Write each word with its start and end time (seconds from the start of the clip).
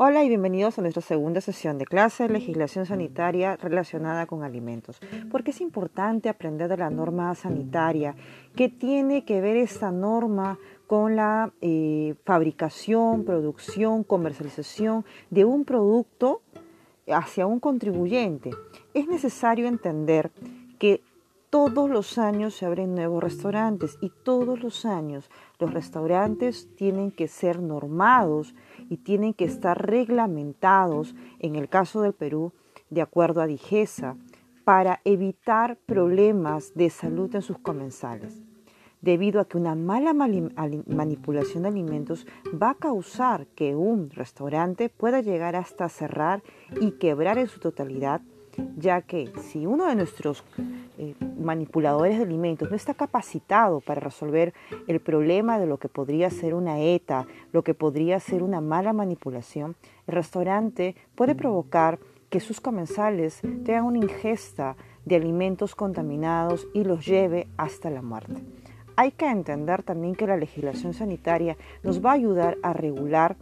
Hola 0.00 0.22
y 0.22 0.28
bienvenidos 0.28 0.78
a 0.78 0.82
nuestra 0.82 1.02
segunda 1.02 1.40
sesión 1.40 1.76
de 1.76 1.84
clase 1.84 2.22
de 2.22 2.28
legislación 2.32 2.86
sanitaria 2.86 3.56
relacionada 3.56 4.26
con 4.26 4.44
alimentos. 4.44 5.00
Porque 5.28 5.50
es 5.50 5.60
importante 5.60 6.28
aprender 6.28 6.68
de 6.68 6.76
la 6.76 6.88
norma 6.88 7.34
sanitaria? 7.34 8.14
¿Qué 8.54 8.68
tiene 8.68 9.24
que 9.24 9.40
ver 9.40 9.56
esta 9.56 9.90
norma 9.90 10.56
con 10.86 11.16
la 11.16 11.52
eh, 11.60 12.14
fabricación, 12.24 13.24
producción, 13.24 14.04
comercialización 14.04 15.04
de 15.30 15.44
un 15.44 15.64
producto 15.64 16.42
hacia 17.08 17.48
un 17.48 17.58
contribuyente? 17.58 18.50
Es 18.94 19.08
necesario 19.08 19.66
entender 19.66 20.30
que 20.78 21.02
todos 21.50 21.88
los 21.88 22.18
años 22.18 22.54
se 22.54 22.66
abren 22.66 22.94
nuevos 22.94 23.22
restaurantes 23.22 23.96
y 24.00 24.10
todos 24.22 24.62
los 24.62 24.84
años 24.84 25.30
los 25.58 25.72
restaurantes 25.72 26.68
tienen 26.76 27.10
que 27.10 27.28
ser 27.28 27.60
normados 27.60 28.54
y 28.90 28.98
tienen 28.98 29.32
que 29.32 29.44
estar 29.44 29.86
reglamentados, 29.86 31.14
en 31.38 31.56
el 31.56 31.68
caso 31.68 32.02
del 32.02 32.12
Perú, 32.12 32.52
de 32.90 33.02
acuerdo 33.02 33.40
a 33.40 33.46
Digesa, 33.46 34.16
para 34.64 35.00
evitar 35.04 35.78
problemas 35.86 36.74
de 36.74 36.90
salud 36.90 37.34
en 37.34 37.40
sus 37.40 37.58
comensales, 37.58 38.42
debido 39.00 39.40
a 39.40 39.46
que 39.46 39.56
una 39.56 39.74
mala 39.74 40.12
manipulación 40.12 41.62
de 41.62 41.70
alimentos 41.70 42.26
va 42.50 42.70
a 42.70 42.74
causar 42.74 43.46
que 43.46 43.74
un 43.74 44.10
restaurante 44.10 44.90
pueda 44.90 45.22
llegar 45.22 45.56
hasta 45.56 45.88
cerrar 45.88 46.42
y 46.80 46.92
quebrar 46.92 47.38
en 47.38 47.46
su 47.46 47.60
totalidad 47.60 48.20
ya 48.76 49.02
que 49.02 49.30
si 49.40 49.66
uno 49.66 49.86
de 49.86 49.96
nuestros 49.96 50.44
eh, 50.98 51.14
manipuladores 51.38 52.16
de 52.16 52.24
alimentos 52.24 52.70
no 52.70 52.76
está 52.76 52.94
capacitado 52.94 53.80
para 53.80 54.00
resolver 54.00 54.54
el 54.86 55.00
problema 55.00 55.58
de 55.58 55.66
lo 55.66 55.78
que 55.78 55.88
podría 55.88 56.30
ser 56.30 56.54
una 56.54 56.80
ETA, 56.80 57.26
lo 57.52 57.62
que 57.62 57.74
podría 57.74 58.20
ser 58.20 58.42
una 58.42 58.60
mala 58.60 58.92
manipulación, 58.92 59.76
el 60.06 60.14
restaurante 60.14 60.96
puede 61.14 61.34
provocar 61.34 61.98
que 62.30 62.40
sus 62.40 62.60
comensales 62.60 63.40
tengan 63.64 63.84
una 63.84 63.98
ingesta 63.98 64.76
de 65.04 65.16
alimentos 65.16 65.74
contaminados 65.74 66.66
y 66.74 66.84
los 66.84 67.06
lleve 67.06 67.48
hasta 67.56 67.90
la 67.90 68.02
muerte. 68.02 68.42
Hay 68.96 69.12
que 69.12 69.30
entender 69.30 69.84
también 69.84 70.16
que 70.16 70.26
la 70.26 70.36
legislación 70.36 70.92
sanitaria 70.92 71.56
nos 71.84 72.04
va 72.04 72.10
a 72.10 72.14
ayudar 72.14 72.58
a 72.62 72.72
regular 72.72 73.36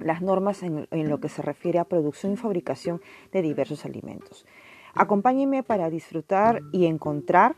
las 0.00 0.22
normas 0.22 0.62
en, 0.62 0.86
lo 0.90 1.20
que 1.20 1.28
se 1.28 1.42
refiere 1.42 1.78
a 1.78 1.84
producción 1.84 2.32
y 2.32 2.36
fabricación 2.36 3.00
de 3.32 3.42
diversos 3.42 3.84
alimentos. 3.84 4.46
Acompáñenme 4.94 5.62
para 5.62 5.90
disfrutar 5.90 6.62
y 6.72 6.86
encontrar 6.86 7.56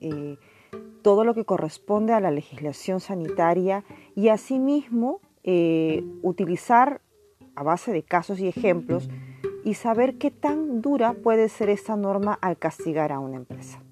eh, 0.00 0.36
todo 1.02 1.24
lo 1.24 1.34
que 1.34 1.44
corresponde 1.44 2.12
a 2.12 2.20
la 2.20 2.30
legislación 2.30 3.00
sanitaria 3.00 3.84
y 4.14 4.28
asimismo 4.28 5.20
eh, 5.44 6.04
utilizar 6.22 7.00
a 7.54 7.62
base 7.62 7.92
de 7.92 8.02
casos 8.02 8.40
y 8.40 8.48
ejemplos 8.48 9.08
y 9.64 9.74
saber 9.74 10.18
qué 10.18 10.30
tan 10.30 10.80
dura 10.80 11.14
puede 11.14 11.48
ser 11.48 11.68
esta 11.68 11.96
norma 11.96 12.38
al 12.40 12.56
castigar 12.56 13.12
a 13.12 13.18
una 13.18 13.36
empresa. 13.36 13.82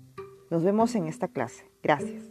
Nos 0.50 0.64
vemos 0.64 0.94
en 0.94 1.06
esta 1.06 1.28
clase. 1.28 1.66
Gracias. 1.82 2.24